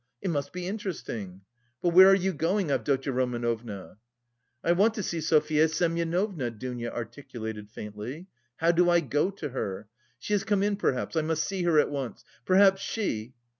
[0.19, 1.41] It must be interesting.
[1.83, 3.99] But where are you going, Avdotya Romanovna?"
[4.63, 8.25] "I want to see Sofya Semyonovna," Dounia articulated faintly.
[8.57, 9.87] "How do I go to her?
[10.17, 11.15] She has come in, perhaps.
[11.15, 12.25] I must see her at once.
[12.45, 13.35] Perhaps she..."